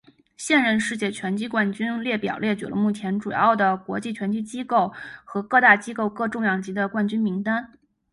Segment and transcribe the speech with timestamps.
[0.35, 4.91] 现任世界拳击冠军列表列举了目前主要的国际拳击机构
[5.23, 7.71] 和各大机构各重量级的冠军名单。